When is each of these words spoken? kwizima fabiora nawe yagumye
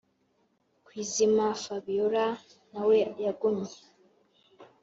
kwizima 0.85 1.45
fabiora 1.63 2.25
nawe 2.71 2.95
yagumye 3.25 3.77